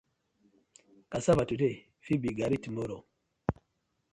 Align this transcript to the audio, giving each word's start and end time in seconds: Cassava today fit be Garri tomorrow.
Cassava 1.11 1.43
today 1.49 1.73
fit 2.05 2.19
be 2.21 2.29
Garri 2.39 2.57
tomorrow. 2.59 3.01